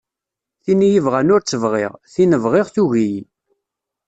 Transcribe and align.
Tin 0.63 0.79
i 0.87 0.89
y-ibɣan 0.89 1.33
ur 1.35 1.41
tt-bɣiɣ, 1.41 1.93
tin 2.13 2.31
bɣiɣ 2.43 2.67
tugi-yi. 2.73 3.21